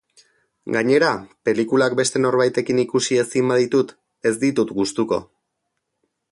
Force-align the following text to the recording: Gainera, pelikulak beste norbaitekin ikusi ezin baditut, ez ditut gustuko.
Gainera, 0.75 1.09
pelikulak 1.49 1.97
beste 1.99 2.23
norbaitekin 2.23 2.81
ikusi 2.85 3.21
ezin 3.27 3.53
baditut, 3.55 3.95
ez 4.33 4.35
ditut 4.47 4.77
gustuko. 4.81 5.25